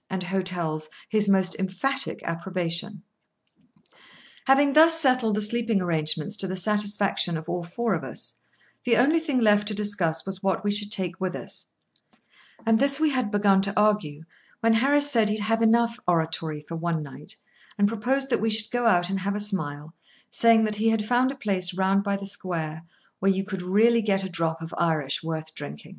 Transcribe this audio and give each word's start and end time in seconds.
and 0.09 0.23
hotels 0.23 0.89
his 1.09 1.29
most 1.29 1.55
emphatic 1.59 2.19
approbation. 2.23 3.03
Having 4.47 4.73
thus 4.73 4.99
settled 4.99 5.35
the 5.35 5.41
sleeping 5.41 5.79
arrangements 5.81 6.35
to 6.37 6.47
the 6.47 6.55
satisfaction 6.57 7.37
of 7.37 7.47
all 7.47 7.61
four 7.63 7.93
of 7.93 8.03
us, 8.03 8.35
the 8.83 8.97
only 8.97 9.19
thing 9.19 9.39
left 9.39 9.67
to 9.67 9.73
discuss 9.75 10.25
was 10.25 10.41
what 10.41 10.63
we 10.63 10.71
should 10.71 10.91
take 10.91 11.21
with 11.21 11.35
us; 11.35 11.67
and 12.65 12.79
this 12.79 12.99
we 12.99 13.11
had 13.11 13.29
begun 13.29 13.61
to 13.61 13.79
argue, 13.79 14.23
when 14.61 14.73
Harris 14.73 15.09
said 15.11 15.29
he'd 15.29 15.39
had 15.41 15.61
enough 15.61 15.99
oratory 16.07 16.61
for 16.67 16.75
one 16.75 17.03
night, 17.03 17.35
and 17.77 17.87
proposed 17.87 18.31
that 18.31 18.41
we 18.41 18.49
should 18.49 18.71
go 18.71 18.87
out 18.87 19.11
and 19.11 19.19
have 19.19 19.35
a 19.35 19.39
smile, 19.39 19.93
saying 20.31 20.63
that 20.63 20.77
he 20.77 20.89
had 20.89 21.05
found 21.05 21.31
a 21.31 21.35
place, 21.35 21.75
round 21.75 22.03
by 22.03 22.17
the 22.17 22.25
square, 22.25 22.83
where 23.19 23.31
you 23.31 23.43
could 23.45 23.61
really 23.61 24.01
get 24.01 24.23
a 24.23 24.29
drop 24.29 24.63
of 24.63 24.73
Irish 24.79 25.21
worth 25.23 25.53
drinking. 25.53 25.89